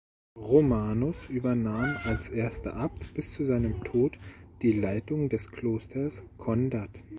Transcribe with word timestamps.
Romanus 0.35 1.29
übernahm 1.29 1.95
als 2.05 2.29
erster 2.29 2.75
Abt 2.75 3.13
bis 3.13 3.31
zu 3.35 3.43
seinem 3.43 3.83
Tod 3.83 4.17
die 4.63 4.71
Leitung 4.71 5.29
des 5.29 5.51
Klosters 5.51 6.23
Condat. 6.39 7.03